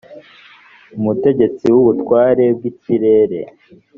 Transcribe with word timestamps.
umutegetsi 0.97 1.65
w 1.73 1.77
ubutware 1.81 2.45
bw 2.57 2.63
ikirere 2.71 3.39